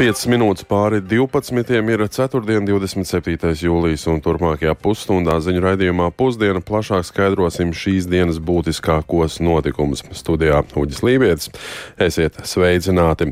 [0.00, 1.74] 5 minūtes pāri 12.
[1.92, 2.60] ir 4.
[2.64, 3.50] 27.
[3.66, 10.00] jūlijas un turpmākajā pusstundā ziņu raidījumā pusdiena plašāk skaidrosim šīs dienas būtiskākos notikumus.
[10.16, 11.52] Studijā Uģis Lībietis.
[12.00, 13.28] Esiet sveicināti!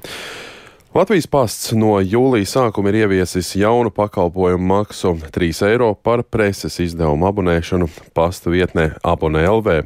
[0.99, 7.29] Latvijas pasts no jūlija sākuma ir ieviesis jaunu pakalpojumu maksu 3 eiro par preses izdevumu
[7.29, 7.87] abonēšanu
[8.19, 9.77] pasta vietnē Abonē LV.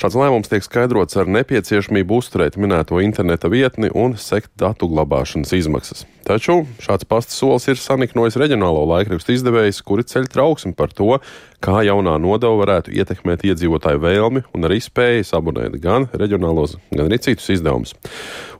[0.00, 6.06] Šāds lēmums tiek skaidrots ar nepieciešamību uzturēt minēto interneta vietni un sekt datu glabāšanas izmaksas.
[6.24, 11.18] Taču šāds pasta solis ir saniknojis reģionālo laikrakstu izdevējs, kuri ceļ trauksmi par to,
[11.62, 17.18] kā jaunā nodeva varētu ietekmēt iedzīvotāju vēlmi un arī spējas abonēt gan reģionālos, gan arī
[17.22, 17.94] citus izdevumus.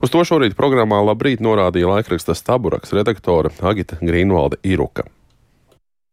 [0.03, 5.03] Uz to šorīt programmā Labrīt norādīja laikraksta Staburaks redaktore Agita Grīnvalde Iruka.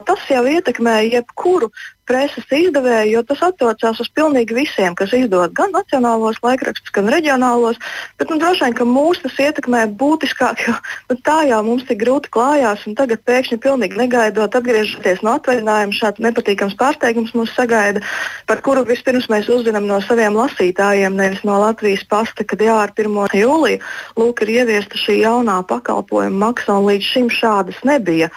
[0.09, 1.69] Tas jau ietekmē jebkuru
[2.11, 7.79] preses izdevēju, jo tas attiecās uz pilnīgi visiem, kas izdod gan nacionālos laikrakstus, gan reģionālos.
[8.19, 10.75] Bet nu, droši vien, ka mūs tas ietekmē būtiskāk, jo
[11.13, 15.99] nu, tā jau mums tik grūti klājās, un tagad pēkšņi pilnīgi negaidot, atgriežoties no atvaļinājuma,
[16.01, 18.03] šāds nepatīkams pārsteigums mūs sagaida,
[18.51, 22.95] par kuru vispirms mēs uzzinām no saviem lasītājiem, nevis no Latvijas pasta, kad jā, ar
[22.97, 23.37] 1.
[23.39, 23.85] jūliju
[24.19, 28.33] lūk, ir ieviesta šī jaunā pakalpojuma maksa, un līdz šim šādas nebija.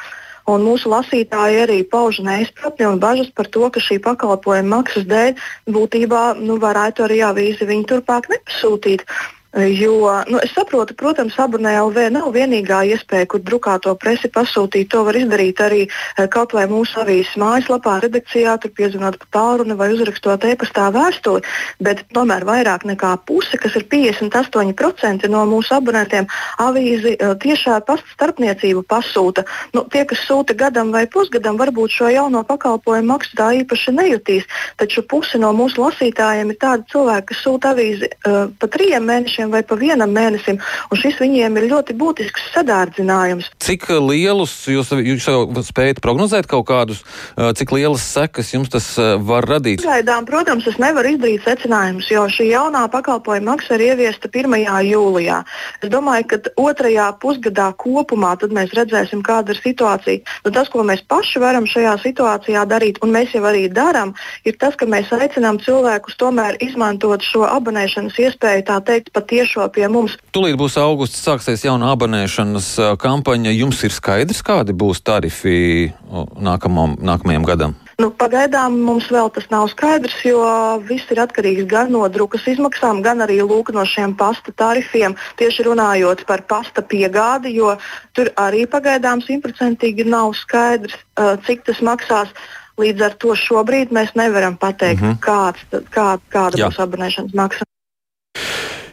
[0.51, 5.37] Un mūsu lasītāji arī pauž neizpratni un bažas par to, ka šī pakalpojuma maksas dēļ
[5.71, 9.05] būtībā nu, varētu arī avīzi viņu turpāk nepasūtīt.
[9.53, 14.87] Jo nu, es saprotu, protams, abonē LV nav vienīgā iespēja, kur drukāto presi pasūtīt.
[14.89, 19.77] To var izdarīt arī eh, kaut vai mūsu avīzes mājaslapā, redakcijā, tur piezvanot pa tālruni
[19.77, 21.43] vai uzrakstot e-pastā vēstuli.
[21.85, 26.25] Bet tomēr vairāk nekā puse, kas ir 58% no mūsu abonentiem,
[26.57, 29.45] avīzi eh, tiešā pasta starpniecību pasūta.
[29.77, 34.49] Nu, tie, kas sūta gadam vai pusgadam, varbūt šo jauno pakalpojumu maksu tā īpaši nejutīs.
[34.81, 39.42] Taču puse no mūsu lasītājiem ir tādi cilvēki, kas sūta avīzi uh, pa trim mēnešiem
[39.43, 40.59] mēnešiem vai pa vienam mēnesim.
[40.93, 43.49] Šis viņiem ir ļoti būtisks sadārdzinājums.
[43.59, 45.27] Cik lielus jūs, jūs
[45.67, 47.03] spējat prognozēt kaut kādus,
[47.35, 49.83] cik lielas sekas jums tas var radīt?
[49.83, 54.53] Gaidām, protams, es nevaru izdarīt secinājumus, jo šī jaunā pakalpojuma maksa ir ieviesta 1.
[54.87, 55.43] jūlijā.
[55.81, 60.23] Es domāju, ka otrajā pusgadā kopumā mēs redzēsim, kāda ir situācija.
[60.45, 64.13] Nu, tas, ko mēs paši varam šajā situācijā darīt, un mēs jau arī darām,
[64.45, 69.67] ir tas, ka mēs aicinām cilvēkus tomēr izmantot šo abonēšanas iespēju, tā teikt, pat tiešo
[69.73, 70.17] pie mums.
[70.35, 72.69] Tūlīt būs augusts, sāksies jauna abonēšanas
[73.01, 73.53] kampaņa.
[73.57, 75.89] Jums ir skaidrs, kādi būs tarifi
[76.37, 77.79] nākamam, nākamajam gadam?
[78.01, 80.41] Nu, pagaidām mums vēl tas nav skaidrs, jo
[80.87, 85.15] viss ir atkarīgs gan no drukas izmaksām, gan arī lūk, no šiem pasta tarifiem.
[85.37, 87.75] Tieši runājot par pasta piegādi, jo
[88.17, 90.97] tur arī pagaidām simtprocentīgi nav skaidrs,
[91.45, 92.33] cik tas maksās.
[92.81, 95.19] Līdz ar to šobrīd mēs nevaram pateikt, mm -hmm.
[95.21, 95.61] kāds,
[95.93, 96.71] kā, kāda Jā.
[96.71, 97.72] būs abonēšanas maksa.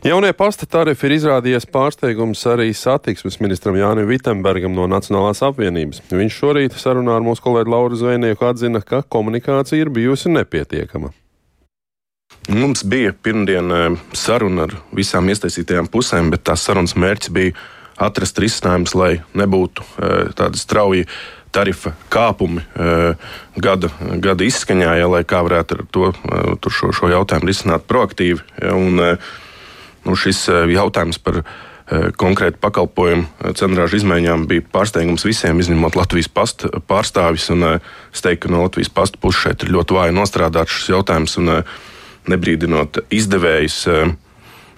[0.01, 5.99] Jaunie pasta tarifi ir izrādījies pārsteigums arī satiksmes ministram Jānim Vitsenbergam no Nacionālās apvienības.
[6.09, 11.11] Viņš šorīt sarunā ar mūsu kolēģi Lauru Zvejnieku atzina, ka komunikācija ir bijusi nepietiekama.
[12.49, 17.53] Mums bija pirmdien eh, saruna ar visām iesaistītajām pusēm, bet tās sarunas mērķis bija
[18.01, 21.05] atrast risinājumus, lai nebūtu eh, tādi strauji
[21.53, 23.29] tarifa kāpumi eh,
[23.61, 26.15] gada, gada izskaņā, ja, lai kā varētu to,
[26.73, 28.49] šo, šo jautājumu risināt proaktīvi.
[28.65, 29.05] Ja, un,
[30.05, 35.99] nu, šis eh, jautājums par eh, konkrētu pakalpojumu eh, cenrāžu izmaiņām bija pārsteigums visiem, izņemot
[35.99, 37.51] Latvijas pasta pārstāvis.
[37.55, 41.39] Un, es teiktu, ka no Latvijas pasta puses šeit ir ļoti vāji nostrādāts šis jautājums
[41.43, 41.55] un
[42.31, 43.85] nebrīdinot izdevējus.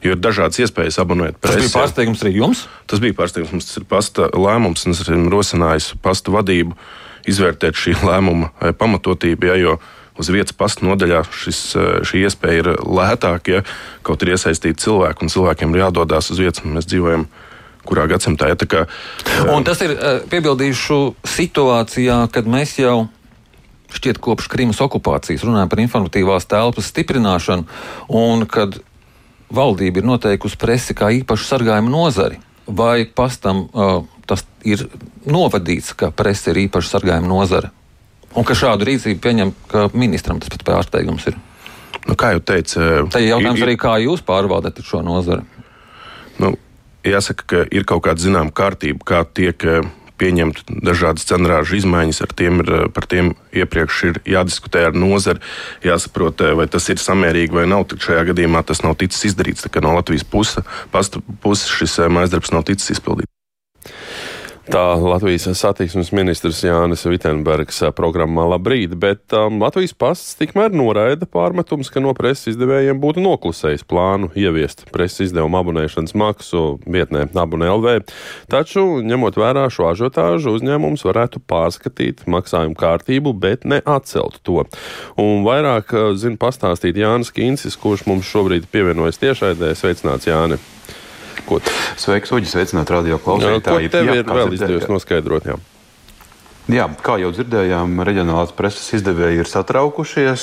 [0.03, 1.61] Jo ir dažādas iespējas abonēt presi.
[1.61, 2.65] Tas bija pārsteigums arī jums?
[2.91, 3.53] Tas bija pārsteigums.
[3.55, 6.75] Mums tas ir pasta lēmums, un es esmu rosinājis pasta vadību
[7.31, 9.53] izvērtēt šī lēmuma pamatotību.
[9.53, 9.77] Ja, jo
[10.19, 13.63] uz vietas pasta nodaļā šis, eh, šī iespēja ir lētāka, ja
[14.03, 16.65] kaut ir iesaistīti cilvēki un cilvēkiem ir jādodas uz vietas.
[16.65, 17.27] Mēs dzīvojam
[17.87, 18.49] kurā gadsimtā.
[18.49, 23.09] Ja, kā, eh, tas ir eh, piebildīšu situācijā, kad mēs jau.
[23.93, 27.67] Šķiet, kopš Krimas okupācijas runājam par informatīvās telpas stiprināšanu,
[28.09, 28.79] un kad
[29.53, 32.41] valdība ir noteikusi presi kā īpašu sargājumu nozari.
[32.67, 34.87] Vai pastam uh, tas ir
[35.29, 37.69] novadīts, ka presa ir īpaša sargājuma nozare?
[38.33, 41.39] Un ka šādu rīcību pieņem, ka ministram tas pat pārsteigums ir.
[42.09, 42.81] Nu, kā jau teicu,
[43.13, 45.45] tā ir jautājums ir, arī, kā jūs pārvaldat šo nozari.
[46.43, 46.55] Nu,
[47.07, 49.87] jāsaka, ka ir kaut kāda zināmā kārtība, kā tiek eh,
[50.23, 55.43] pieņemt dažādas cenrāžu izmaiņas, ar tiem ir, eh, par tiem iepriekš ir jādiskutē ar nozari,
[55.87, 57.87] jāsaprot, eh, vai tas ir samērīgi vai nav.
[57.91, 59.69] Tad šajā gadījumā tas nav ticis izdarīts.
[59.83, 60.65] No Latvijas puses
[61.43, 63.31] puse šis mājas darbs nav ticis izpildīts.
[64.63, 71.91] Tā Latvijas satiksmes ministrs Jānis Vitenbergs programmā Labrīt, bet um, Latvijas pasts tikmēr noraida pārmetums,
[71.91, 77.97] ka no preses izdevējiem būtu noklusējis plānu ieviest preses izdevumu abonēšanas maksu vietnē Abonē LV.
[78.55, 84.63] Taču, ņemot vērā šo ažiotāžu, uzņēmums varētu pārskatīt maksājumu kārtību, bet ne atcelt to.
[85.19, 89.75] Un vairāk zina pastāstīt Jānis Kīncis, kurš mums šobrīd pievienojas tiešraidē.
[89.75, 90.63] Sveicināts, Jāni!
[91.49, 91.61] Ko
[92.01, 93.91] Sveiks, Uģis, sveicināt radio klausītāji.
[93.91, 95.51] Ko tev ir vēl izdevies noskaidrot?
[95.53, 95.59] Jā.
[96.71, 100.43] Jā, kā jau dzirdējām, reģionālās preses izdevēji ir satraukušies,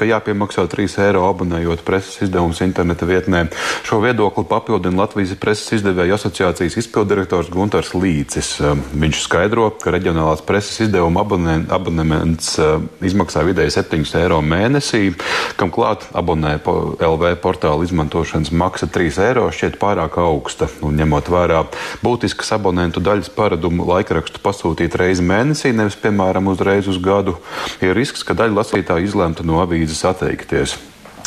[0.00, 3.42] ka jāpiemaksā 3 eiro abonējot preses izdevumus interneta vietnē.
[3.84, 8.54] Šo viedokli papildina Latvijas preses izdevēju asociācijas izpildirektors Guntars Līcis.
[8.96, 15.12] Viņš skaidro, ka reģionālās preses izdevuma abonē, abonements eh, izmaksā vidēji 7 eiro mēnesī,
[15.60, 20.72] kam klāt abonē LV portāla izmantošanas maksa 3 eiro šķiet pārāk augsta.
[20.80, 21.60] Un ņemot vērā
[22.00, 27.38] būtiskas abonentu daļas paradumu laikrakstu pasūtīt reizi mēnesī, mēnesī, nevis, piemēram, uzreiz uz gadu,
[27.82, 30.76] ir risks, ka daļa lasītāju izlemta no avīzes atteikties.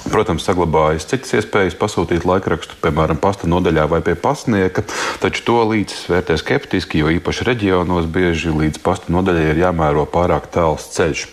[0.09, 4.81] Protams, saglabājas citas iespējas pasūtīt laikrakstu, piemēram, pasta nodaļā vai pie pasnieka,
[5.21, 10.49] taču to līdzes vērtē skeptiski, jo īpaši reģionos bieži līdz pasta nodaļai ir jāmēro pārāk
[10.51, 11.27] tāls ceļš.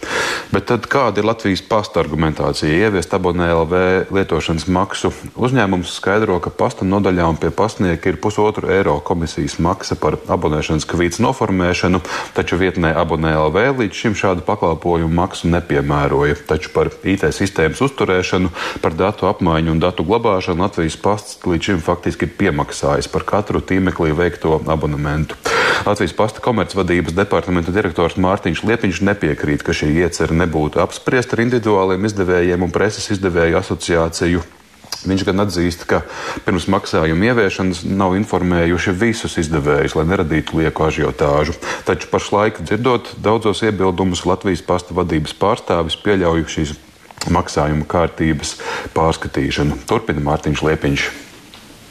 [0.53, 2.69] Bet tad kāda ir Latvijas pasta argumentācija?
[2.89, 3.81] Ieviest abonē LV
[4.15, 5.11] lietošanas maksu.
[5.37, 10.87] Uzņēmums skaidro, ka pasta nodaļā un pie pasnieka ir pusotru eiro komisijas maksa par abonēšanas
[10.89, 12.03] kvītas noformēšanu,
[12.37, 16.39] taču vietnē abonē LV līdz šim šādu pakalpojumu maksu nepiemēroja.
[16.49, 21.81] Taču par IT sistēmas uzturēšanu Par datu apmaiņu un datu glabāšanu Latvijas pasts līdz šim
[21.85, 25.39] faktiski ir piemaksājis par katru tīmeklī veikto abonementu.
[25.87, 32.07] Latvijas pasta komercvadības departamenta direktors Mārtiņš Liepiņš nepiekrīt, ka šī iecerē nebūtu apspriesta ar individuāliem
[32.09, 34.47] izdevējiem un preses izdevēju asociāciju.
[35.07, 36.01] Viņš gan atzīst, ka
[36.43, 41.55] pirms maksājuma ieviešanas nav informējuši visus izdevējus, lai neradītu lieku ažiotāžu.
[41.87, 46.75] Taču pašlaik, dzirdot daudzos iebildumus, Latvijas pasta vadības pārstāvis pieļauj šīs
[47.33, 48.57] maksājuma kārtības
[48.97, 49.81] pārskatīšanu.
[49.89, 51.09] Turpina Mārtiņš Liepiņš.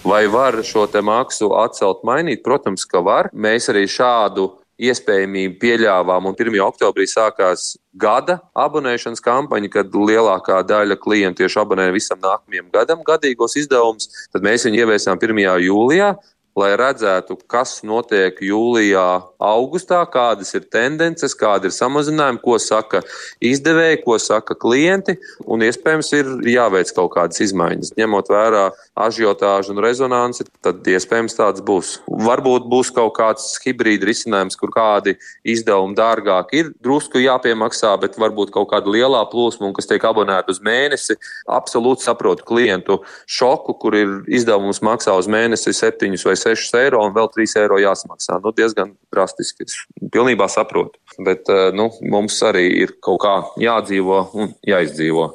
[0.08, 2.44] Vai var šo maksu atcelt, mainīt?
[2.46, 3.28] Protams, ka var.
[3.34, 6.54] Mēs arī šādu iespējamību pieļāvām, un 1.
[6.62, 13.58] oktobrī sākās gada abonēšanas kampaņa, kad lielākā daļa klientu tieši abonē visam nākamajam gadam gadīgos
[13.58, 14.12] izdevumus.
[14.32, 15.42] Tad mēs viņu ieviesām 1.
[15.66, 16.14] jūlijā,
[16.58, 19.06] lai redzētu, kas notiek jūlijā,
[19.38, 23.04] augustā, kādas ir tendences, kāda ir samazinājuma, ko saka
[23.44, 27.94] izdevēji, ko saka klienti, un iespējams ir jāveic kaut kādas izmaiņas.
[28.00, 28.64] Ņemot vērā
[28.98, 32.00] ažiotāžu un rezonanci, tad iespējams tāds būs.
[32.08, 38.56] Varbūt būs kaut kāds hibrīda risinājums, kur kādi izdevumi dārgāk ir drusku jāpiemaksā, bet varbūt
[38.56, 41.20] kaut kāda lielā plūsma, kas tiek abonēta uz mēnesi.
[41.54, 47.02] Absolūti saprotu klientu šoku, kur ir izdevums maksā uz mēnesi 7 vai 6 6 eiro
[47.06, 48.40] un vēl 3 eiro jāsamaksā.
[48.44, 49.68] Nu, diezgan drastiski.
[49.68, 49.76] Es
[50.14, 51.00] pilnībā saprotu.
[51.26, 55.32] Bet eh, nu, mums arī ir kaut kā jādzīvo un jāizdzīvo.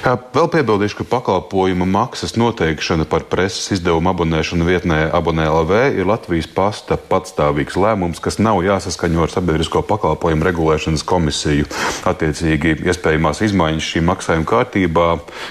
[0.00, 6.48] Vēl piebildīšu, ka pakalpojuma maksas noteikšana par preses izdevumu abonēšanu vietnē Abonē LV ir Latvijas
[6.48, 11.68] pasta patstāvīgs lēmums, kas nav jāsaskaņo ar sabiedrisko pakalpojumu regulēšanas komisiju.
[12.08, 15.08] Attiecīgi, iespējamās izmaiņas šī maksājuma kārtībā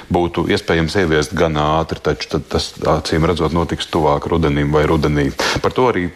[0.09, 5.29] būtu iespējams ieviest gan ātri, taču tas acīm redzot notiks tuvāk rudenim vai rudenī.
[5.61, 6.07] Par to arī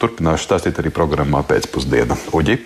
[0.00, 2.16] turpināšu stāstīt arī programmā pēcpusdienā.
[2.32, 2.62] Uģi!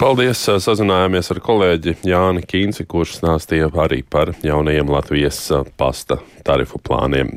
[0.00, 0.46] Paldies!
[0.64, 5.42] Sazinājāmies ar kolēģi Jāni Kīnci, kurš stāstīja arī par jaunajiem Latvijas
[5.76, 6.16] pasta
[6.46, 7.34] tarifu plāniem.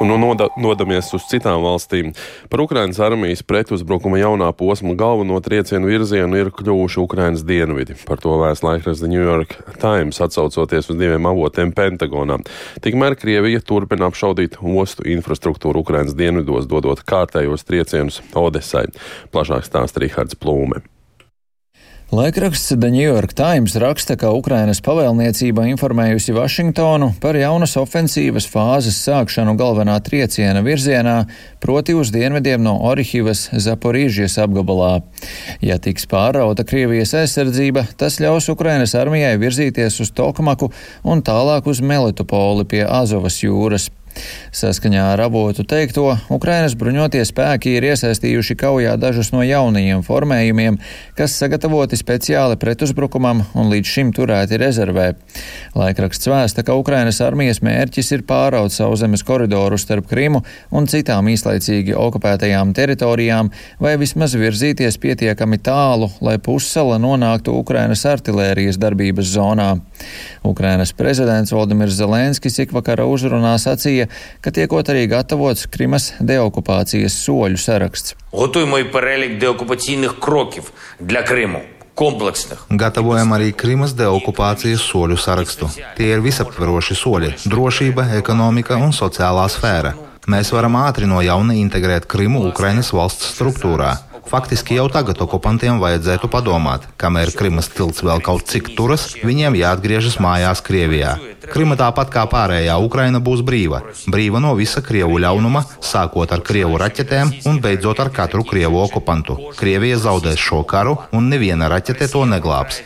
[0.00, 2.12] Un nu noda, nodamies uz citām valstīm.
[2.50, 7.96] Par Ukrainas armijas pretuzbrukuma jaunā posma galveno triecienu virzienu ir kļuvuši Ukrainas dienvidi.
[8.08, 12.40] Par to vēst laikraksts The New York Times atsaucoties uz diviem avotiem Pentagonā.
[12.84, 18.86] Tikmēr Krievija turpina apšaudīt ostu infrastruktūru Ukrainas dienvidos, dodot kārtējos triecienus Odesai.
[19.34, 20.84] Plašāk stāsta Rihards Plūme.
[22.08, 28.96] Laikraksts The New York Times raksta, ka Ukrainas pavēlniecība informējusi Vašingtonu par jaunas ofensīvas fāzes
[29.04, 31.18] sākšanu galvenā trieciena virzienā,
[31.60, 35.02] proti uz dienvidiem no Orihivas Zaporīžijas apgabalā.
[35.60, 40.72] Ja tiks pārauta Krievijas aizsardzība, tas ļaus Ukrainas armijai virzīties uz Tokmaku
[41.04, 43.90] un tālāk uz Melitopoli pie Azovas jūras.
[44.54, 50.78] Saskaņā ar avotu teikto, Ukrainas bruņotie spēki ir iesaistījuši kaujā dažus no jaunajiem formējumiem,
[51.18, 55.12] kas sagatavoti speciāli pretuzbrukumam un līdz šim turēti rezervē.
[55.78, 60.42] Laikraksts vēsta, ka Ukrainas armijas mērķis ir pāraut sauszemes koridoru starp Krimu
[60.74, 68.80] un citām īslaicīgi okupētajām teritorijām, vai vismaz virzīties pietiekami tālu, lai pussala nonāktu Ukrainas artilērijas
[68.80, 69.70] darbības zonā.
[70.48, 74.07] Ukrainas prezidents Valdimirs Zelenskis ikvakara uzrunā sacīja,
[74.41, 78.15] ka tiekot arī gatavots Krimas deokupācijas soļu saraksts.
[78.31, 81.59] Готуємо і перелік деокупаційних кроків для Криму.
[81.95, 82.65] Комплексних.
[82.69, 85.69] Gatavojam arī Krimas deokupācijas soļu sarakstu.
[85.97, 89.93] Tie ir visaptveroši soļi - drošība, ekonomika un sociālā sfēra.
[90.27, 94.06] Mēs varam ātri no jauna integrēt Krimu Ukrainas valsts struktūrā.
[94.28, 100.18] Faktiski jau tagad okupantiem vajadzētu padomāt, kamēr Krimas tilts vēl kaut cik turas, viņiem jāatgriežas
[100.20, 101.14] mājās Krievijā.
[101.48, 103.80] Krima tāpat kā pārējā Ukraina būs brīva.
[104.12, 109.38] Brīva no visa Krievu ļaunuma, sākot ar Krievu raķetēm un beidzot ar katru Krievu okupantu.
[109.56, 112.82] Krievija zaudēs šo karu un neviena raķete to neglābs.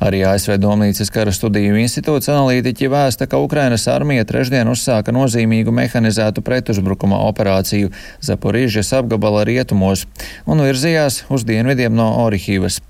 [0.00, 6.44] Arī ASV Domnīcas kara studiju institūts analītiķi vēsta, ka Ukrainas armija trešdien uzsāka nozīmīgu mehanizētu
[6.46, 7.92] pretuzbrukuma operāciju
[8.24, 10.06] Zaporīžas apgabala rietumos
[10.48, 12.80] un virzījās uz dienvidiem no Orihīvas.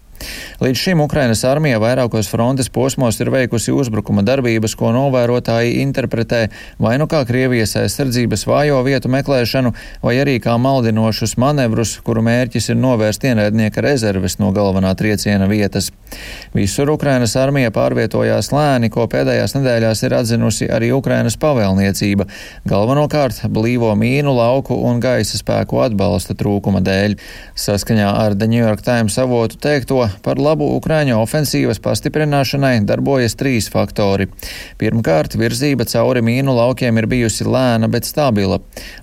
[0.60, 6.42] Līdz šim Ukrainas armija vairākos frontes posmos ir veikusi uzbrukuma darbības, ko novērotāji interpretē
[6.78, 9.72] vai nu kā Krievijas aizsardzības vājo vietu meklēšanu,
[10.04, 15.90] vai arī kā maldinošus manevrus, kuru mērķis ir novērst ienaidnieka rezerves no galvenā trieciena vietas.
[16.52, 22.26] Visur Ukrainas armija pārvietojās lēni, ko pēdējās nedēļās ir atzinusi arī Ukrainas pavēlniecība,
[22.68, 27.16] galvenokārt blīvo mīnu lauku un gaisa spēku atbalsta trūkuma dēļ.
[27.56, 33.68] Saskaņā ar The New York Times avotu teikto, par labu Ukraiņu ofensīvas pastiprināšanai darbojas trīs
[33.72, 34.28] faktori.
[34.80, 38.60] Pirmkārt, virzība cauri mīnu laukiem ir bijusi lēna, bet stabila.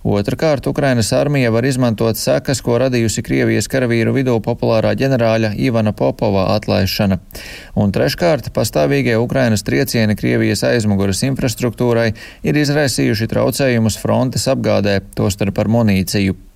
[0.07, 6.47] Otrakārt, Ukrainas armija var izmantot sekas, ko radījusi Krievijas karavīru vidū populārā ģenerāļa Ivana Popova
[6.55, 7.19] atlaišana.
[7.75, 12.09] Un treškārt, pastāvīgie Ukrainas triecieni Krievijas aizmuguras infrastruktūrai
[12.47, 16.46] ir izraisījuši traucējumus frontes apgādē, tostarp ar munīciju.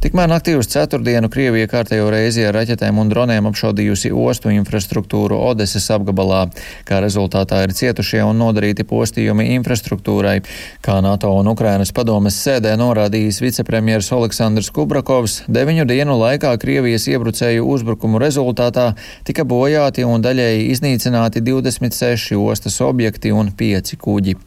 [0.00, 5.90] Tikmēr naktī uz ceturtdienu Krievija kārtējo reizi ar raķetēm un droniem apšaudījusi ostu infrastruktūru Odeses
[5.92, 6.46] apgabalā.
[6.88, 10.38] Kā rezultātā ir cietušie un nodarīti postījumi infrastruktūrai.
[10.80, 17.68] Kā NATO un Ukrainas padomes sēdē norādījis vicepremjers Aleksandrs Kubrakovs, deviņu dienu laikā Krievijas iebrucēju
[17.68, 18.94] uzbrukumu rezultātā
[19.28, 24.38] tika bojāti un daļēji iznīcināti 26 ostas objekti un 5 kuģi.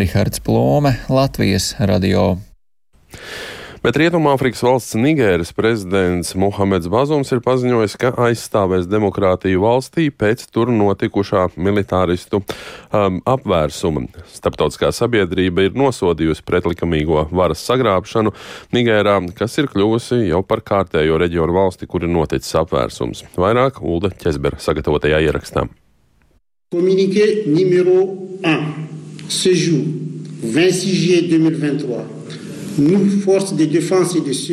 [0.00, 2.38] Rihards Plome, Latvijas radio.
[3.78, 10.72] Bet Rietumāfrikas valsts Nigēras prezidents Muhameds Bazums ir paziņojis, ka aizstāvēs demokrātiju valstī pēc tur
[10.74, 14.08] notikušā militāristu um, apvērsuma.
[14.34, 18.34] Starptautiskā sabiedrība ir nosodījusi pretlikumīgo varas sagrābšanu
[18.74, 23.28] Nigērā, kas ir kļuvusi jau par kārtējo reģionu valsti, kur ir noticis apvērsums.
[23.38, 25.68] Vairāk Ulda Ķezbera sagatavotajā ierakstā.
[26.74, 28.02] Communiqué numéro
[28.42, 28.70] 1.
[29.30, 29.86] Ce jour,
[30.42, 32.17] 26 juillet 2023.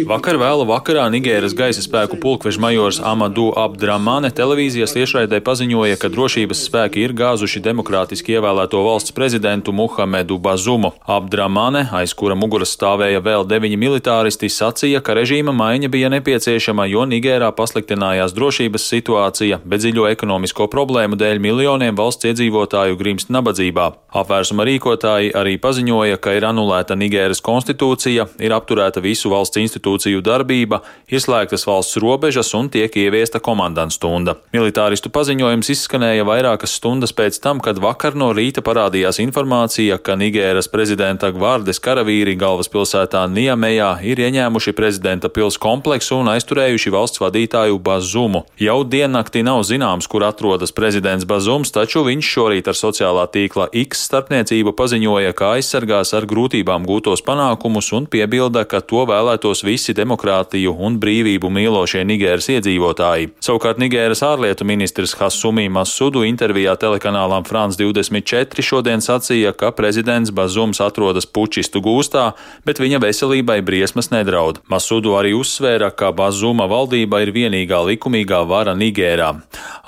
[0.09, 6.63] Vakar vēlu vakarā Nigēras gaisa spēku pulkveža majors Amadu Abdramane televīzijas tiešraidē paziņoja, ka drošības
[6.65, 10.95] spēki ir gāzuši demokrātiski ievēlēto valsts prezidentu Muhamedu Bazumu.
[11.05, 17.05] Abdramane, aiz kura muguras stāvēja vēl deviņi militāristi, sacīja, ka režīma maiņa bija nepieciešama, jo
[17.05, 23.91] Nigērā pasliktinājās drošības situācija, bet dziļo ekonomisko problēmu dēļ miljoniem valsts iedzīvotāju grimst nabadzībā.
[24.17, 30.81] Apvērsuma rīkotāji arī paziņoja, ka ir anulēta Nigēras konstitūcija ir apturēta visu valsts institūciju darbība,
[31.11, 34.37] ir slēgtas valsts robežas un tiek ieviesta komandants stunda.
[34.55, 40.69] Militāristu paziņojums izskanēja vairākas stundas pēc tam, kad vakar no rīta parādījās informācija, ka Nigēras
[40.71, 48.45] prezidenta Gvārdes karavīri galvaspilsētā Niamejā ir ieņēmuši prezidenta pils kompleksu un aizturējuši valsts vadītāju Bazumu.
[48.61, 54.05] Jau diennakti nav zināms, kur atrodas prezidents Bazums, taču viņš šorīt ar sociālā tīkla X
[54.09, 60.73] starpniecību paziņoja, ka aizsargās ar grūtībām gūtos panākumus un piebilda, ka to vēlētos visi demokrātiju
[60.87, 63.31] un brīvību mīlošie Nigēras iedzīvotāji.
[63.43, 70.81] Savukārt Nigēras ārlietu ministrs Hasumī Masudu intervijā telekanālām France 24 šodien sacīja, ka prezidents Bazums
[70.83, 72.31] atrodas pučistu gūstā,
[72.65, 74.61] bet viņa veselībai briesmas nedraud.
[74.71, 79.31] Masudu arī uzsvēra, ka Bazuma valdība ir vienīgā likumīgā vara Nigērā.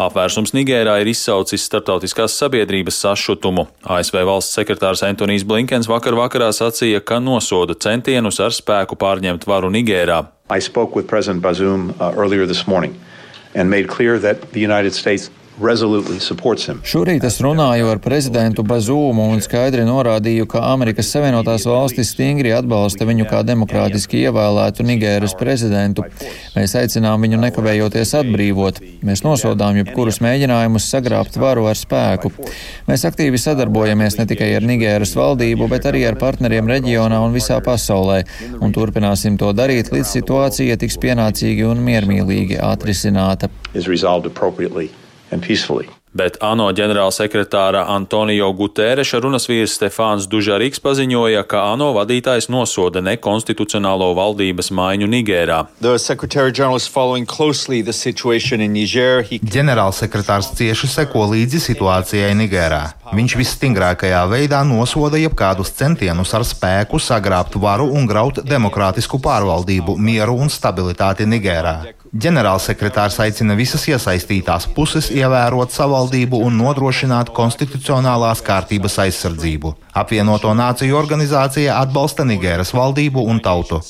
[0.08, 3.68] Apvērsums Nigērā ir izsaucis starptautiskās sabiedrības sašutumu.
[3.88, 9.72] ASV valsts sekretārs Antonijs Blinkens vakar vakarā sacīja, ka nosoda centienus ar spēku pārņemt varu
[9.74, 10.22] Nigērā.
[10.50, 12.96] I spoke with President Bazoum uh, earlier this morning
[13.56, 15.30] and made clear that the United States
[16.86, 23.08] Šorīt es runāju ar prezidentu Bazūmu un skaidri norādīju, ka Amerikas Savienotās valstis stingri atbalsta
[23.10, 26.06] viņu kā demokrātiski ievēlētu Nigēras prezidentu.
[26.54, 28.82] Mēs aicinām viņu nekavējoties atbrīvot.
[29.08, 32.30] Mēs nosodām jebkurus mēģinājumus sagrābt varu ar spēku.
[32.86, 37.58] Mēs aktīvi sadarbojamies ne tikai ar Nigēras valdību, bet arī ar partneriem reģionā un visā
[37.66, 38.22] pasaulē,
[38.62, 43.50] un turpināsim to darīt, līdz situācija tiks pienācīgi un miermīlīgi atrisināta
[45.32, 45.88] and peacefully.
[46.18, 54.08] Bet ANO ģenerālsekretāra Antonio Guterreša runas vīrs Stefāns Dužarīks paziņoja, ka ANO vadītājs nosoda nekonstitucionālo
[54.18, 55.60] valdības maiņu Nigērā.
[59.58, 62.82] Ģenerālsekretārs cieši seko līdzi situācijai Nigērā.
[63.14, 70.40] Viņš visstingrākajā veidā nosoda jebkādus centienus ar spēku sagrābt varu un graut demokrātisku pārvaldību, mieru
[70.42, 71.78] un stabilitāti Nigērā.
[72.16, 79.74] Ģenerālsekretārs aicina visas iesaistītās puses ievērot savaldību un nodrošināt konstitucionālās kārtības aizsardzību.
[79.98, 83.82] Apvienoto Nāciju organizācija atbalsta Nigēras valdību un tautu.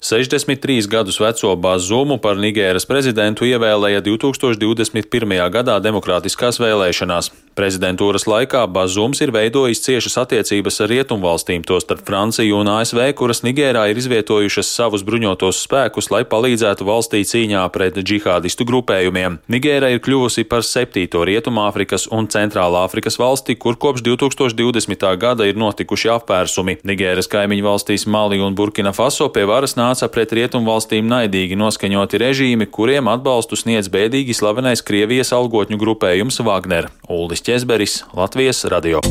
[0.00, 5.34] 63 gadus veco Bazumu par Nigēras prezidentu ievēlēja 2021.
[5.52, 7.28] gadā demokrātiskās vēlēšanās.
[7.58, 13.88] Prezidentūras laikā Bazums ir veidojis ciešas attiecības ar rietumvalstīm, tostarp Franciju un ASV, kuras Nigērā
[13.90, 19.38] ir izvietojušas savus bruņotos spēkus, lai palīdzētu valstī cīņā pret džihādistu grupējumiem.
[19.50, 25.06] Nigēra ir kļuvusi par septīto Rietumāfrikas un Centrālā Āfrikas valsti, kur kopš 2020.
[25.20, 26.78] gada ir notikuši apvērsumi.
[26.86, 32.70] Nigēras kaimiņu valstīs Mali un Burkina Faso pie varas nāca pret rietumvalstīm naidīgi noskaņoti režīmi,
[32.70, 36.90] kuriem atbalstu sniedz bēdīgi slavenais Krievijas algotņu grupējums Wagner.
[37.08, 39.04] Uldis Česberis, Latvijas radio.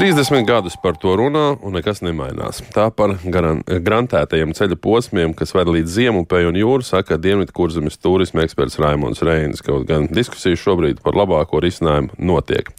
[0.00, 2.62] 30 gadus par to runā, un nekas nemainās.
[2.72, 8.46] Tā par garan, grantētajiem ceļa posmiem, kas ved līdz Ziemupei un jūru, saka Dienvidkurzemes turisma
[8.46, 12.72] eksperts Raimons Reinis, kaut gan diskusijas šobrīd par labāko risinājumu notiek.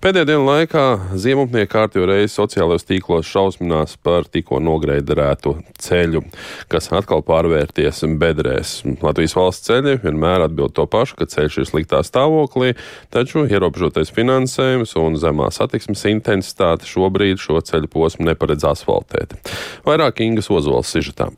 [0.00, 0.82] Pēdējā dienu laikā
[1.20, 6.22] ziemupnieki kārtīgi reizi sociālajos tīklos šausminās par tikko nogreiderēto ceļu,
[6.72, 8.70] kas atkal pārvērties bedrēs.
[9.04, 12.72] Latvijas valsts ceļi vienmēr atbild to pašu, ka ceļš ir sliktā stāvoklī,
[13.12, 19.36] taču ierobežotais finansējums un zemā satiksmes intensitāte šobrīd šo ceļu posmu neparedz asfaltēt.
[19.84, 21.36] Vairāk Ingas Ozols sižetām.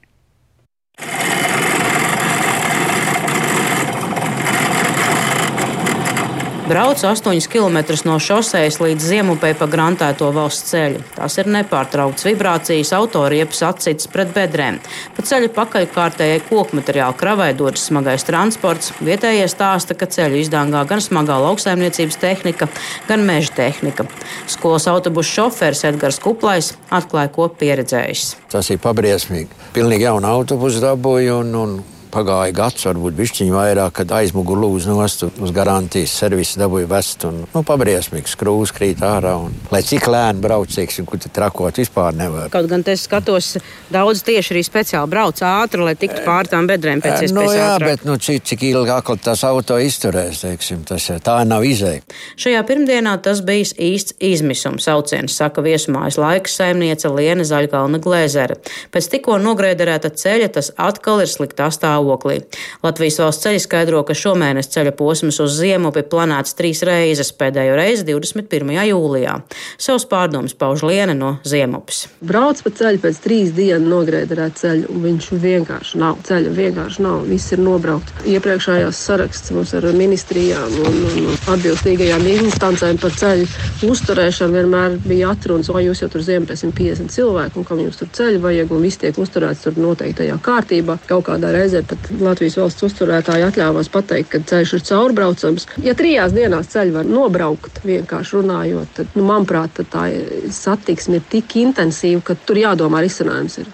[6.69, 11.03] Brauc 8 km no šosejas līdz Ziemupei pa grantēto valsts ceļu.
[11.17, 14.79] Tās ir nepārtrauktas vibrācijas, autoriepas atsits pret bedrēm.
[15.17, 18.93] Pa ceļu pakaļkārtējai koku materiālu kravai dodas smagais transports.
[19.03, 22.69] Vietējie stāsta, ka ceļu izdāngā gan smagā lauksaimniecības tehnika,
[23.09, 24.07] gan meža tehnika.
[24.51, 28.37] Skolas autobusu šoferis Edgars Kuplais atklāja, ko pieredzējis.
[28.53, 29.51] Tas ir pabriesmīgi.
[29.75, 31.81] Pilnīgi jaunu autobusu dabūju un, un
[32.13, 37.43] pagāja gads, varbūt bišķiņu vairāk, kad aizmugur lūdzu nost uz garantijas servisu dabūju vest un,
[37.55, 39.35] nu, pabriesmīgs skrūvs krīt ārā.
[39.47, 42.51] Un, lai cik lēni brauc, teiksim, kur tad trakot vispār nevar.
[42.53, 43.55] Kaut gan es skatos,
[43.93, 47.71] daudz tieši arī speciāli brauc ātri, lai tiktu pār tām bedrēm pēc iespējas no, jā,
[47.77, 47.95] ātrāk.
[47.95, 52.05] bet, nu, cik, cik ilgi atkal tas auto izturēs, teiksim, tas tā nav izēja.
[52.41, 58.59] Šajā pirmdienā tas bijis īsts izmisums sauciens, saka viesmājas laiks saimniece Liena Zaļkalna Glēzere.
[58.93, 62.43] Pēc tikko nogrēderēta ceļa tas atkal ir sliktā stāvoklī stāvoklī.
[62.83, 68.05] Latvijas valsts ceļi skaidro, ka šomēnes ceļa posms uz Ziemupi planēts trīs reizes, pēdējo reizi
[68.09, 68.73] 21.
[68.89, 69.39] jūlijā.
[69.79, 72.09] Savus pārdomus pauž Liene no Ziemupes.
[72.21, 76.19] Brauc pa ceļu pēc trīs dienu nogrēderēt ceļu, un viņš vienkārši nav.
[76.27, 78.13] Ceļa vienkārši nav, viss ir nobraukt.
[78.27, 83.49] Iepriekšējās saraksts mums ar ministrijām un, un atbilstīgajām instancēm par ceļu
[83.87, 88.11] uzturēšanu vienmēr bija atrunas, vai jūs jau tur Ziemupē 150 cilvēku, un kam jums tur
[88.15, 90.99] ceļu vajag, un viss tiek uzturēts tur noteiktajā kārtībā.
[91.09, 95.69] Kaut kādā reizē pat Latvijas valsts uzturētāji atļāvās pateikt, ka ceļš ir caurbraucams.
[95.85, 100.09] Ja trijās dienās ceļu var nobraukt, vienkārši runājot, tad, nu, manuprāt, tā
[100.53, 103.61] satiksme ir tik intensīva, ka tur jādomā risinājums.
[103.63, 103.71] Ir.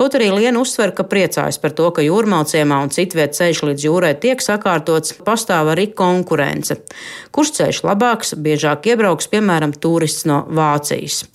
[0.00, 4.14] Kaut arī Liena uzsver, ka priecājas par to, ka jūrmāciemā un citviet ceļš līdz jūrai
[4.22, 6.78] tiek sakārtots, pastāv arī konkurence.
[7.36, 11.26] Kurš ceļš labāks, biežāk iebrauks, piemēram, turists no Vācijas.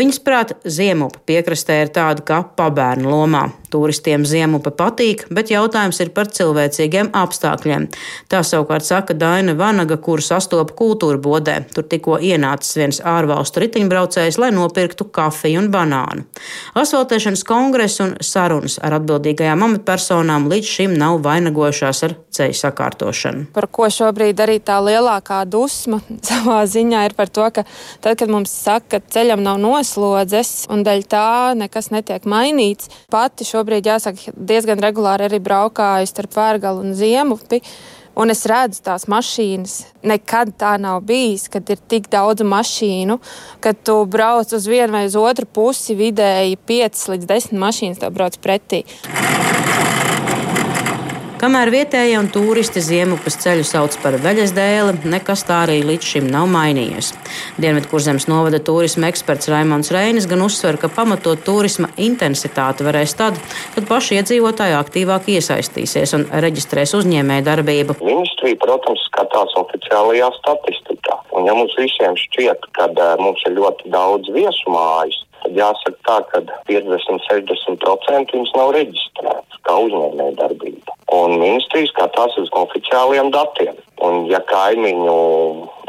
[0.00, 3.50] Viņas prāt, Ziemupa piekrastē ir tāda kā pabērnu lomā.
[3.68, 7.88] Turistiem Ziemupa patīk, bet jautājums ir par cilvēcīgiem apstākļiem.
[8.32, 11.58] Tā savukārt saka Daina Vanaga, kuru sastopa kultūra bodē.
[11.74, 16.24] Tur tikko ienācis viens ārvalstu ritiņbraucējs, lai nopirktu kafiju un banānu.
[16.78, 23.46] Asfaltēšanas kongresu un sarunas ar atbildīgajām amatpersonām līdz šim nav vainagojušās ar ceļu sakārtošanu.
[23.56, 27.66] Par ko šobrīd arī tā lielākā dusma savā ziņā ir par to, ka
[28.04, 31.26] tad, kad mums saka, ka ceļam nav noslodzes un dēļ tā
[31.58, 37.62] nekas netiek mainīts, pati šobrīd jāsaka diezgan regulāri arī braukāju starp Vērgalu un Ziemupi.
[38.16, 39.74] Un es redzu tās mašīnas.
[40.08, 43.18] Nekad tā nav bijis, kad ir tik daudz mašīnu,
[43.60, 48.16] ka tu brauc uz vienu vai uz otru pusi vidēji 5 līdz 10 mašīnas tev
[48.16, 48.86] brauc pretī.
[51.36, 56.30] Kamēr vietējie un turisti ziemupas ceļu sauc par veļas dēli, nekas tā arī līdz šim
[56.32, 57.10] nav mainījies.
[57.60, 63.36] Dienvidkurzemes novada turisma eksperts Raimons Reinis gan uzsver, ka pamatot turisma intensitāti varēs tad,
[63.74, 67.98] kad paši iedzīvotāji aktīvāk iesaistīsies un reģistrēs uzņēmēju darbību.
[68.00, 71.20] Ministrija, protams, skatās oficiālajā statistikā.
[71.36, 76.18] Un ja mums visiem šķiet, ka uh, mums ir ļoti daudz viesmājas, tad jāsaka tā,
[76.32, 80.94] ka 50-60% viņas nav reģistrētas kā uzņēmēja darbība.
[81.16, 83.76] Un ministrijas skatās uz oficiāliem datiem.
[84.04, 85.16] Un, ja kaimiņu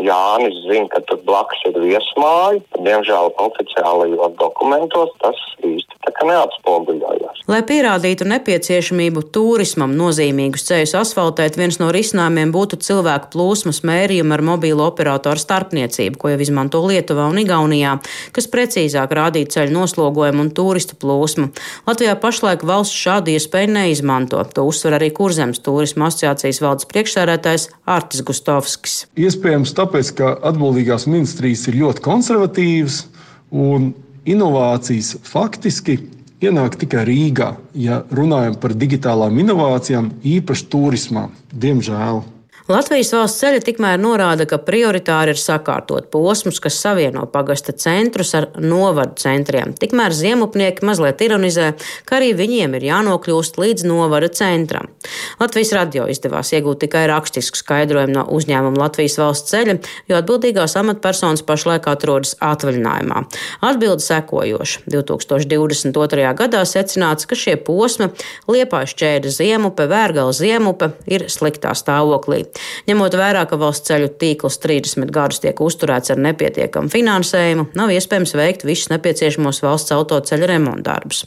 [0.06, 5.87] Jānis zina, ka tur blakus ir viesmāja, tad, diemžēl, oficiālajos dokumentos tas īsti
[6.26, 7.44] neatspoguļojās.
[7.48, 14.44] Lai pierādītu nepieciešamību turismam nozīmīgus ceļus asfaltēt, viens no risinājumiem būtu cilvēku plūsmas mērījuma ar
[14.50, 17.98] mobīlo operatoru starpniecību, ko jau izmanto Lietuvā un Igaunijā,
[18.36, 21.52] kas precīzāk rādītu ceļu noslogojumu un turistu plūsmu.
[21.88, 24.42] Latvijā pašlaik valsts šādu iespēju neizmanto.
[24.58, 29.06] To uzsver arī Kurzemes turisma asociācijas valdes priekšsēdētājs Artis Gustovskis.
[29.20, 33.06] Iespējams, tāpēc, ka atbildīgās ministrijas ir ļoti konservatīvas
[33.56, 33.94] un
[34.28, 35.98] inovācijas faktiski
[36.44, 41.28] ienāk tikai Rīgā, ja runājam par digitālām inovācijām, īpaši turismā.
[41.54, 42.22] Diemžēl.
[42.68, 48.50] Latvijas valsts ceļi tikmēr norāda, ka prioritāri ir sakārtot posmus, kas savieno pagasta centrus ar
[48.60, 49.72] novadu centriem.
[49.72, 51.70] Tikmēr ziemupnieki mazliet ironizē,
[52.04, 54.90] ka arī viņiem ir jānokļūst līdz novada centram.
[55.40, 59.78] Latvijas radio izdevās iegūt tikai rakstisku skaidrojumu no uzņēmuma Latvijas valsts ceļa,
[60.12, 63.24] jo atbildīgās amatpersonas pašlaik atrodas atvaļinājumā.
[63.64, 64.84] Atbilde sekojoša.
[64.92, 66.28] 2022.
[66.44, 68.12] gadā secināts, ka šie posmi
[68.52, 72.44] Liepājas ķēde Ziemupe, Vērgala Ziemupe ir sliktā stāvoklī.
[72.88, 78.36] Ņemot vērā, ka valsts ceļu tīkls 30 gadus tiek uzturēts ar nepietiekamu finansējumu, nav iespējams
[78.38, 81.26] veikt visus nepieciešamos valsts autoceļu remontdarbus.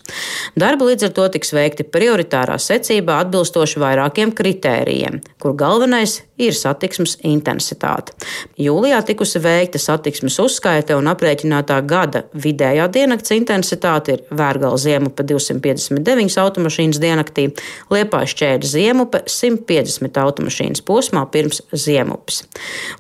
[0.59, 7.17] Darbi līdz ar to tiks veikti prioritārā secībā atbilstoši vairākiem kritērijiem, kur galvenais ir satiksmes
[7.27, 8.15] intensitāte.
[8.61, 16.39] Jūlijā tikusi veikta satiksmes uzskaite un aprēķinātā gada vidējā diennakts intensitāte ir Vērgala ziemupe 259
[16.41, 17.51] automašīnas diennaktī,
[17.93, 22.45] Liepājas ķēde ziemupe 150 automašīnas posmā posmā pirms ziemupes.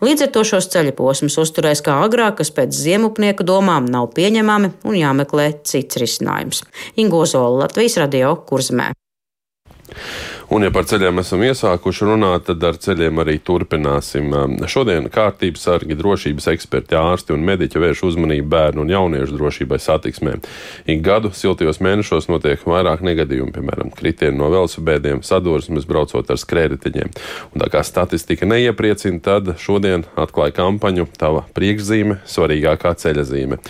[0.01, 4.73] Līdz ar to šos ceļa posmus uzturēs kā agrāk, kas pēc ziemupnieku domām nav pieņemami
[4.85, 6.65] un jāmeklē cits risinājums.
[6.97, 8.93] Ingo Zola, Latvijas radio Kurzmē.
[10.51, 14.33] Un, ja par ceļiem esam iesākuši runāt, tad ar ceļiem arī turpināsim.
[14.35, 19.79] Um, šodien kārtības sargi, drošības eksperti, ārsti un mediķi vērš uzmanību bērnu un jauniešu drošībai
[19.79, 20.35] satiksmē.
[20.91, 27.15] Ik gadu siltajos mēnešos notiek vairāk negadījumu, piemēram, kritieni no velosipēdiem, sadursmes braucot ar skrējējiņiem.
[27.55, 33.63] Un tā kā statistika neiepriecina, tad šodien atklāja kampaņu Tava priekšzīme, svarīgākā ceļazīme.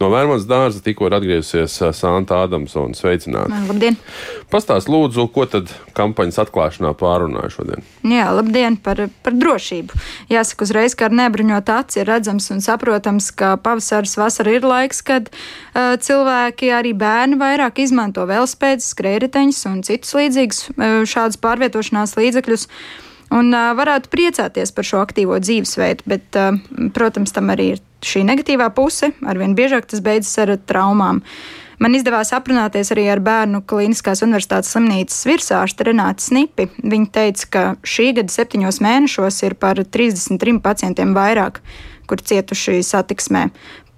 [0.00, 2.96] No Vērmans dārza tikko ir atgriezusies uh, Santa Adamsona.
[2.98, 3.54] Sveicināti!
[3.68, 3.98] Labdien!
[4.50, 7.86] Pastāst lūdzu, ko tad kampaņas atklāšanā pārunāja šodien?
[8.10, 10.00] Jā, labdien par, par drošību.
[10.32, 15.04] Jāsaka uzreiz, ka ar nebruņot aci ir redzams un saprotams, ka pavasaris vasara ir laiks,
[15.06, 22.18] kad uh, cilvēki, arī bērni vairāk izmanto velospēdas, skrējriteņus un citus līdzīgus uh, šādus pārvietošanās
[22.18, 22.68] līdzekļus.
[23.34, 26.58] Un uh, varētu priecāties par šo aktīvo dzīvesveidu, bet, uh,
[26.94, 29.12] protams, tam arī ir šī negatīvā puse.
[29.26, 31.22] Arvien biežāk tas beidzas ar traumām.
[31.82, 36.68] Man izdevās aprunāties arī ar bērnu Kliniskās universitātes slimnīcas virsārstu Renātu Snipi.
[36.78, 41.58] Viņa teica, ka šī gada septiņos mēnešos ir par 33 pacientiem vairāk,
[42.06, 43.48] kur cietuši satiksmē.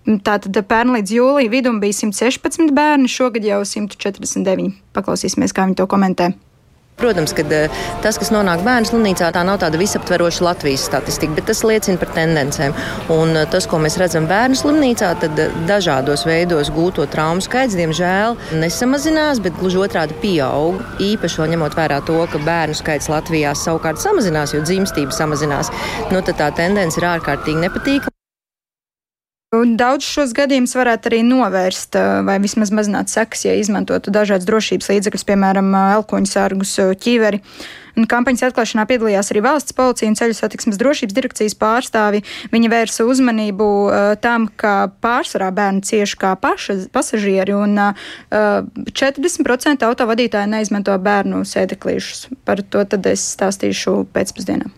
[0.06, 4.70] Tātad pērn līdz jūlija vidum bija 116 bērni, šogad jau 149.
[4.94, 6.30] Paklausīsimies, kā viņi to komentē.
[6.96, 7.68] Protams, ka eh,
[8.00, 12.08] tas, kas nonāk bērnu slimnīcā, tā nav tāda visaptveroša Latvijas statistika, bet tas liecina par
[12.16, 12.72] tendencēm.
[13.12, 17.76] Un eh, tas, ko mēs redzam bērnu slimnīcā, tad eh, dažādos veidos gūto traumu skaits,
[17.76, 20.80] diemžēl, nesamazinās, bet gluži otrādi pieaug.
[21.04, 25.74] Īpaši ņemot vērā to, ka bērnu skaits Latvijā savukārt samazinās, jo dzimstība samazinās.
[26.08, 28.15] Nu, tā tendence ir ārkārtīgi nepatīkama.
[29.54, 31.94] Daudz šos gadījumus varētu arī novērst,
[32.26, 37.38] vai vismaz mazināt sekas, ja izmantotu dažādas drošības līdzekļus, piemēram, elkoņu sārgus, ķiveri.
[37.94, 42.24] Un kampaņas atklāšanā piedalījās arī valsts policija un ceļu satiksmes drošības direkcijas pārstāvi.
[42.50, 43.68] Viņi vērsa uzmanību
[44.24, 48.10] tam, ka pārsvarā bērni cieši kā paša, pasažieri, un uh,
[48.98, 52.26] 40% autovadītāji neizmanto bērnu sēdeklīšus.
[52.42, 54.74] Par to tad es stāstīšu pēcpusdienā.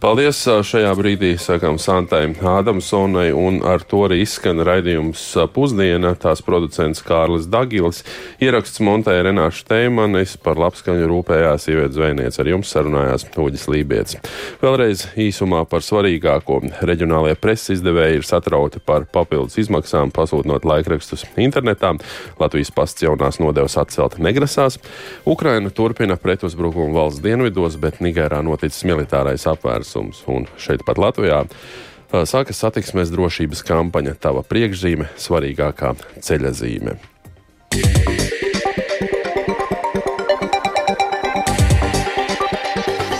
[0.00, 5.20] Paldies šajā brīdī, sakām, Santai Ādamsonai, un ar to arī izskan raidījums
[5.52, 6.14] pusdiena.
[6.16, 8.00] Tās producents Kārlis Dagilis,
[8.40, 14.16] ieraksts montēja Renāša Teimanis, par labskaņu rūpējās sievietes zvejniece, ar jums sarunājās Uģis Lībijams.
[14.62, 16.62] Vēlreiz īsumā par svarīgāko.
[16.80, 21.92] Reģionālajie preses izdevēji ir satrauti par papildus izmaksām, pasūtot laikrakstus internetā.
[22.40, 24.80] Latvijas pasts jaunās nodevas atcelt negrasās.
[25.28, 30.22] Ukraina turpina pretuzbrukumu valsts dienvidos, bet Nigērā noticis militārais apvērs klusums.
[30.26, 31.44] Un šeit pat Latvijā
[32.10, 36.98] sākas satiksmes drošības kampaņa Tava priekšzīme, svarīgākā ceļazīme.
[37.74, 38.19] Yeah.